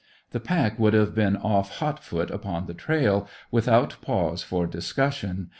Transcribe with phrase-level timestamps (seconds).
[0.31, 5.49] The pack would have been off hot foot upon the trail, without pause for discussion.